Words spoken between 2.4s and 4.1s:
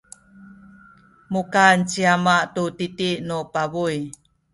tu titi nu pabuy.